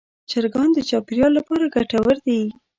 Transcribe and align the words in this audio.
چرګان 0.29 0.69
د 0.73 0.79
چاپېریال 0.89 1.31
لپاره 1.39 1.71
ګټور 1.75 2.15
دي. 2.25 2.39